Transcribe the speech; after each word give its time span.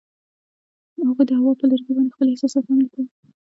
هغوی 1.07 1.23
د 1.27 1.31
هوا 1.39 1.51
پر 1.59 1.65
لرګي 1.71 1.91
باندې 1.95 2.13
خپل 2.15 2.27
احساسات 2.29 2.63
هم 2.67 2.79
لیکل. 2.83 3.05